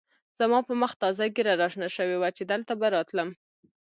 [0.39, 3.29] زما په مخ تازه ږېره را شنه شوې وه چې دلته به راتلم.